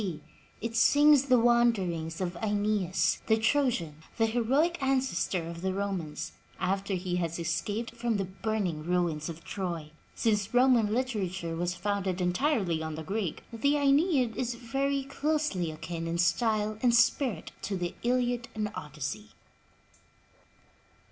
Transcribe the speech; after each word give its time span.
D. 0.01 0.19
It 0.61 0.75
sings 0.75 1.25
the 1.25 1.37
wanderings 1.37 2.21
of 2.21 2.35
Aeneas, 2.37 3.21
the 3.27 3.37
Trojan, 3.37 3.97
the 4.17 4.25
heroic 4.25 4.81
ancestor 4.81 5.45
of 5.45 5.61
the 5.61 5.75
Romans, 5.75 6.31
after 6.59 6.95
he 6.95 7.17
has 7.17 7.37
escaped 7.37 7.95
from 7.95 8.17
the 8.17 8.25
burning 8.25 8.83
ruins 8.83 9.29
of 9.29 9.43
Troy. 9.43 9.91
Since 10.15 10.55
Roman 10.55 10.91
literature 10.91 11.55
was 11.55 11.75
founded 11.75 12.19
entirely 12.19 12.81
on 12.81 12.95
the 12.95 13.03
Greek, 13.03 13.43
the 13.53 13.77
Aeneid 13.77 14.35
is 14.37 14.55
very 14.55 15.03
closely 15.03 15.69
akin 15.69 16.07
in 16.07 16.17
style 16.17 16.79
and 16.81 16.95
spirit 16.95 17.51
to 17.61 17.77
the 17.77 17.93
Iliad 18.01 18.47
and 18.55 18.71
Odyssey. 18.73 19.29